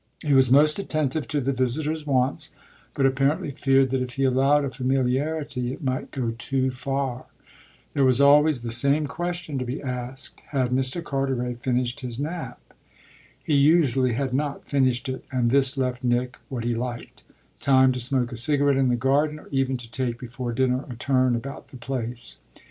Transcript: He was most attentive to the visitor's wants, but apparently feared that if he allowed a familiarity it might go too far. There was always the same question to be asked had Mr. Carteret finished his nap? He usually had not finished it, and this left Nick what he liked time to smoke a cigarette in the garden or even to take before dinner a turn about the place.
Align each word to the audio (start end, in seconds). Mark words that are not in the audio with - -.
He 0.25 0.33
was 0.33 0.49
most 0.49 0.79
attentive 0.79 1.27
to 1.27 1.39
the 1.39 1.51
visitor's 1.51 2.07
wants, 2.07 2.49
but 2.95 3.05
apparently 3.05 3.51
feared 3.51 3.91
that 3.91 4.01
if 4.01 4.13
he 4.13 4.23
allowed 4.23 4.65
a 4.65 4.71
familiarity 4.71 5.71
it 5.73 5.83
might 5.83 6.09
go 6.09 6.31
too 6.39 6.71
far. 6.71 7.25
There 7.93 8.03
was 8.03 8.19
always 8.19 8.63
the 8.63 8.71
same 8.71 9.05
question 9.05 9.59
to 9.59 9.63
be 9.63 9.79
asked 9.79 10.41
had 10.47 10.71
Mr. 10.71 11.03
Carteret 11.03 11.61
finished 11.61 11.99
his 11.99 12.19
nap? 12.19 12.59
He 13.43 13.53
usually 13.53 14.13
had 14.13 14.33
not 14.33 14.67
finished 14.67 15.07
it, 15.07 15.23
and 15.31 15.51
this 15.51 15.77
left 15.77 16.03
Nick 16.03 16.39
what 16.49 16.63
he 16.63 16.73
liked 16.73 17.21
time 17.59 17.91
to 17.91 17.99
smoke 17.99 18.31
a 18.31 18.37
cigarette 18.37 18.77
in 18.77 18.87
the 18.87 18.95
garden 18.95 19.37
or 19.39 19.49
even 19.51 19.77
to 19.77 19.91
take 19.91 20.17
before 20.17 20.51
dinner 20.51 20.83
a 20.89 20.95
turn 20.95 21.35
about 21.35 21.67
the 21.67 21.77
place. 21.77 22.39